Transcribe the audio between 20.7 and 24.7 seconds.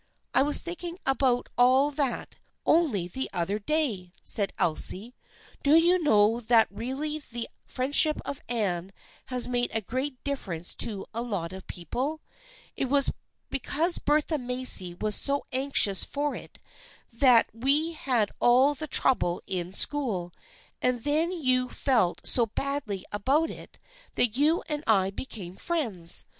and then you felt so badly about it that you